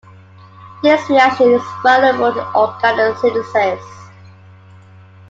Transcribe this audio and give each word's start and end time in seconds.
This 0.81 1.07
reaction 1.11 1.51
is 1.51 1.61
valuable 1.83 2.29
in 2.35 2.55
organic 2.55 3.19
synthesis. 3.19 3.85